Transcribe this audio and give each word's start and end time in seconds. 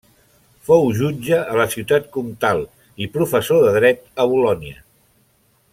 Fou 0.69 0.87
jutge 0.99 1.35
a 1.51 1.57
la 1.59 1.67
Ciutat 1.73 2.09
Comtal 2.17 2.63
i 3.07 3.09
professor 3.19 3.63
de 3.67 3.75
dret 3.79 4.03
a 4.25 4.27
Bolonya. 4.33 4.81